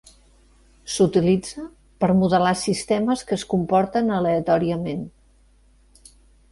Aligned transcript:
S'utilitza 0.93 1.65
per 2.05 2.09
modelar 2.23 2.55
sistemes 2.63 3.23
que 3.29 3.39
es 3.41 3.47
comporten 3.55 4.13
aleatòriament. 4.19 5.07